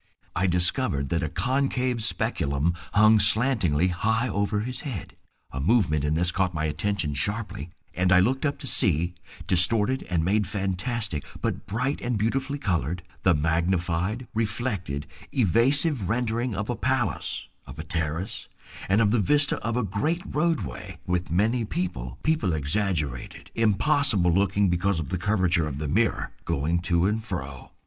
I 0.35 0.47
discovered 0.47 1.09
that 1.09 1.21
a 1.21 1.29
concave 1.29 2.01
speculum 2.03 2.73
hung 2.93 3.19
slantingly 3.19 3.89
high 3.89 4.27
over 4.29 4.61
his 4.61 4.79
head; 4.79 5.15
a 5.51 5.59
movement 5.61 6.03
in 6.03 6.15
this 6.15 6.31
caught 6.31 6.55
my 6.55 6.65
attention 6.65 7.13
sharply, 7.13 7.69
and 7.93 8.11
I 8.11 8.19
looked 8.19 8.43
up 8.43 8.57
to 8.61 8.65
see, 8.67 9.13
distorted 9.45 10.01
and 10.09 10.25
made 10.25 10.47
fantastic 10.47 11.23
but 11.39 11.67
bright 11.67 12.01
and 12.01 12.17
beautifully 12.17 12.57
colored, 12.57 13.03
the 13.21 13.35
magnified, 13.35 14.25
reflected, 14.33 15.05
evasive 15.33 16.09
rendering 16.09 16.55
of 16.55 16.67
a 16.71 16.75
palace, 16.75 17.47
of 17.67 17.77
a 17.77 17.83
terrace, 17.83 18.47
of 18.89 19.11
the 19.11 19.19
vista 19.19 19.57
of 19.59 19.77
a 19.77 19.83
great 19.83 20.23
roadway 20.25 20.97
with 21.05 21.29
many 21.29 21.63
people, 21.63 22.17
people 22.23 22.53
exaggerated, 22.53 23.51
impossible 23.53 24.33
looking 24.33 24.67
because 24.67 24.99
of 24.99 25.09
the 25.09 25.19
curvature 25.19 25.67
of 25.67 25.77
the 25.77 25.87
mirror, 25.87 26.31
going 26.43 26.79
to 26.79 27.05
and 27.05 27.23
fro. 27.23 27.69